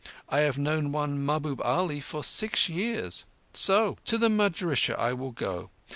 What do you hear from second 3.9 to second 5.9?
To the madrissah I will go.